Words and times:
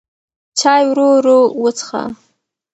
چای 0.59 0.83
ورو 0.89 1.05
ورو 1.15 1.37
وڅښه. 1.61 2.03